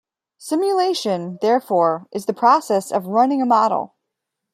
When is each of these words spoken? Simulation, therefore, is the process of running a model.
Simulation, 0.39 1.37
therefore, 1.43 2.07
is 2.11 2.25
the 2.25 2.33
process 2.33 2.91
of 2.91 3.05
running 3.05 3.39
a 3.39 3.45
model. 3.45 3.93